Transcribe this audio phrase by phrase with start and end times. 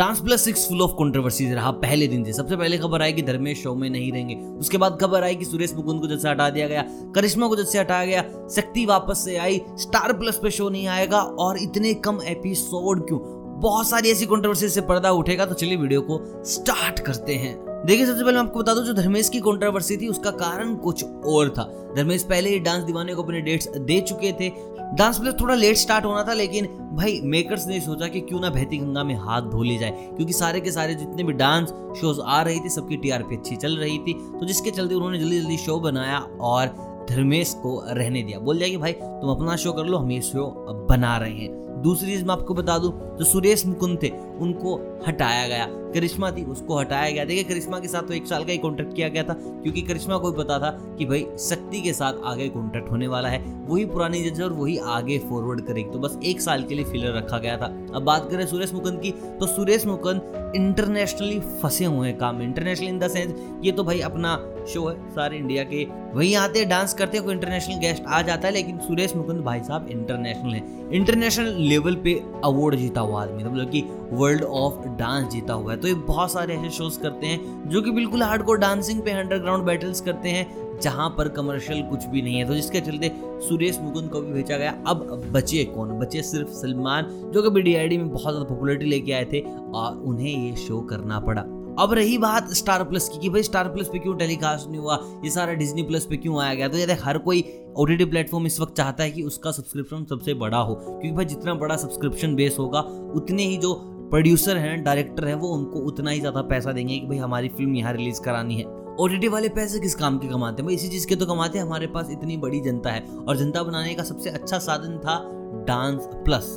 [0.00, 3.22] Dance plus six full of controversies रहा पहले दिन से। सबसे पहले खबर आई कि
[3.22, 6.48] धर्मेश शो में नहीं रहेंगे। उसके बाद खबर आई कि सुरेश मुकुंद को जैसे हटा
[6.50, 6.84] दिया गया,
[7.14, 8.22] करिश्मा को जैसे हटाया गया,
[8.56, 13.20] शक्ति वापस से आई स्टार प्लस पे शो नहीं आएगा और इतने कम एपिसोड क्यों?
[13.60, 17.54] बहुत सारी ऐसी कंट्रोवर्सी से पर्दा उठेगा तो चलिए वीडियो को स्टार्ट करते हैं।
[17.86, 21.04] देखिए, सबसे पहले मैं आपको बता दूँ, जो धर्मेश की कंट्रोवर्सी थी, उसका कारण कुछ
[21.04, 24.52] और था। धर्मेश पहले ही डांस दीवाने को अपने डेट्स दे चुके थे।
[24.94, 28.50] डांस प्लस थोड़ा लेट स्टार्ट होना था, लेकिन भाई मेकर्स ने सोचा कि क्यों ना
[28.50, 31.68] बहती गंगा में हाथ धो ले जाए, क्योंकि सारे के सारे जितने भी डांस
[32.00, 35.40] शोज़ आ रही थी, सबकी टीआरपी अच्छी चल रही थी। तो जिसके चलते उन्होंने जल्दी
[35.40, 36.66] जल्दी शो बनाया और
[37.10, 40.20] धर्मेश को रहने दिया। बोल दिया कि, भाई, तुम अपना शो कर लो, हम ये
[40.20, 44.08] शो बना रहे हैं। दूसरी चीज़ मैं आपको बता दूँ, जो सुरेश मुकुंद थे
[44.40, 44.74] उनको
[45.06, 48.52] हटाया गया। करिश्मा थी, उसको हटाया गया। देखिए, करिश्मा के साथ तो एक साल का
[48.52, 52.20] ही कॉन्ट्रैक्ट किया गया था, क्योंकि करिश्मा को पता था कि भाई शक्ति के साथ
[52.24, 56.18] आगे कॉन्ट्रैक्ट होने वाला है। वही पुरानी जज और वही आगे फॉरवर्ड करेगी। तो बस
[56.24, 59.46] एक साल के लिए फिलर रखा गया था। अब बात करें सुरेश मुकुंद की तो
[59.46, 64.36] सुरेश मुकुंद इंटरनेशनली फंसे हुए हैं काम इंटरनेशनल इन द सेंस ये तो भाई अपना
[64.68, 68.54] शो है, सारे इंडिया के। वही आते डांस करते कोई इंटरनेशनल गेस्ट आ जाता है,
[68.54, 73.70] लेकिन सुरेश मुकुंद भाई साहब इंटरनेशनल है। इंटरनेशनल लेवल पे अवार्ड जीता हुआ आदमी। मतलब
[73.70, 77.68] कि वर्ल्ड ऑफ़ डांस जीता हुआ है। तो ये बहुत सारे ऐसे शोज़ करते हैं,
[77.68, 82.22] जो कि बिल्कुल हार्डकोर डांसिंग पे अंडरग्राउंड बैटल्स करते हैं, जहाँ पर कमर्शियल कुछ भी
[82.22, 83.12] नहीं है। तो जिसके चलते
[83.48, 85.88] सुरेश मुकुंद को भी भेजा गया। अब बचे कौन?
[85.88, 89.40] बचे सिर्फ़ सलमान, जो कि बी में बहुत ज़्यादा पॉपुलरिटी लेके आए थे
[89.74, 91.44] और उन्हें ये शो करना पड़ा।
[91.78, 94.98] अब रही बात स्टार प्लस की, कि भाई स्टार प्लस पे क्यों टेलीकास्ट नहीं हुआ?
[95.24, 96.68] ये सारा डिज्नी प्लस पे क्यों आया गया?
[96.68, 97.44] तो ये हर कोई
[97.76, 101.24] ओ टी प्लेटफॉर्म इस वक्त चाहता है कि उसका सब्सक्रिप्शन सबसे बड़ा हो। क्योंकि भाई
[101.24, 102.80] जितना बड़ा सब्सक्रिप्शन बेस होगा,
[103.14, 103.74] उतने ही जो
[104.10, 107.74] प्रोड्यूसर हैं, डायरेक्टर हैं, वो उनको उतना ही ज़्यादा पैसा देंगे कि भाई हमारी फ़िल्म
[107.74, 110.66] यहाँ रिलीज़ करानी है। ओ वाले पैसे किस काम के कमाते हैं?
[110.66, 113.62] भाई इसी चीज़ के तो कमाते हैं, हमारे पास इतनी बड़ी जनता है। और जनता
[113.62, 115.18] बनाने का सबसे अच्छा साधन था
[115.66, 116.50] डांस प्लस।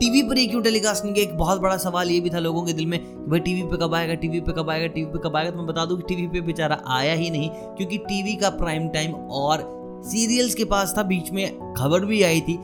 [0.00, 2.64] टीवी पर ही क्यों टेलीकास्ट नहीं किया एक बहुत बड़ा सवाल ये भी था लोगों
[2.64, 5.18] के दिल में कि भाई टीवी पे कब आएगा, टीवी पे कब आएगा, टीवी पे
[5.18, 5.50] कब आएगा?
[5.50, 8.88] तो मैं बता दूँ कि टीवी पे बेचारा आया ही नहीं, क्योंकि टीवी का प्राइम
[8.88, 9.74] टाइम और
[10.06, 12.58] सीरियल्स के पास था, बीच में खबर भी आई थी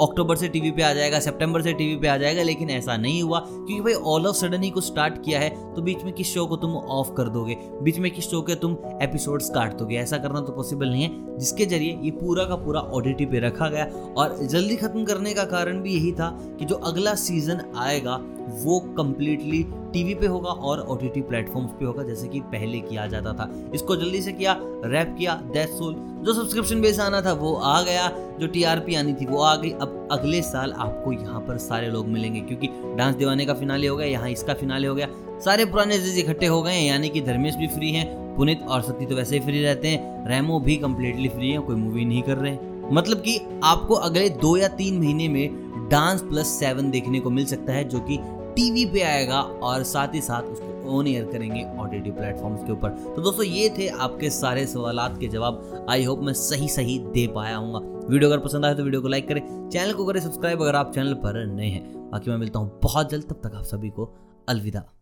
[0.00, 3.22] अक्टूबर से टीवी पे आ जाएगा, सितंबर से टीवी पे आ जाएगा, लेकिन ऐसा नहीं
[3.22, 6.32] हुआ, क्योंकि भाई ऑल ऑफ़ सडन ही को स्टार्ट किया है तो बीच में किस
[6.34, 7.56] शो को तुम ऑफ़ कर दोगे?
[7.82, 9.96] बीच में किस शो के तुम एपिसोड्स काट दोगे?
[9.96, 13.68] ऐसा करना तो पॉसिबल नहीं है, जिसके ज़रिए ये पूरा का पूरा ऑडिटी पे रखा
[13.68, 13.84] गया,
[14.16, 18.18] और जल्दी खत्म करने का कारण भी यही था कि जो अगला सीज़न आएगा
[18.64, 22.80] वो कम्प्लीटली टीवी पे होगा और ओ टी टी प्लेटफॉर्म्स पे होगा, जैसे कि पहले
[22.80, 25.94] किया जाता था। इसको जल्दी से किया रैप किया दैट सोल
[26.24, 28.08] जो सब्सक्रिप्शन बेस आना था, वो आ गया,
[28.40, 32.08] जो टीआरपी आनी थी, वो आ गई। अब अगले साल आपको यहाँ पर सारे लोग
[32.08, 35.08] मिलेंगे, क्योंकि डांस दीवाने का फिनाले हो गया, यहाँ इसका फिनाले हो गया।
[35.44, 38.82] सारे पुराने जज इकट्ठे हो गए हैं, यानी कि धर्मेश भी फ्री हैं, पुनित और
[38.82, 42.22] सती तो वैसे ही फ्री रहते हैं। रेमो भी कम्प्लीटली फ्री है, कोई मूवी नहीं
[42.22, 46.90] कर रहे हैं। मतलब कि आपको अगले दो या तीन महीने में डांस प्लस सेवन
[46.90, 48.18] देखने को मिल सकता है, जो कि
[48.56, 52.90] टीवी पे आएगा और साथ ही साथ उसको ऑन एयर करेंगे ऑडियो प्लेटफॉर्म्स के ऊपर।
[53.16, 57.26] तो दोस्तों, ये थे आपके सारे सवाल के जवाब। आई होप मैं सही सही दे
[57.26, 60.62] पाया हूँ वीडियो अगर पसंद आए तो वीडियो को लाइक करें। चैनल को करें सब्सक्राइब
[60.62, 63.64] अगर आप चैनल पर नए हैं। बाकी मैं मिलता हूँ बहुत जल्द। तब तक आप
[63.64, 64.12] सभी को
[64.48, 64.92] अलविदा।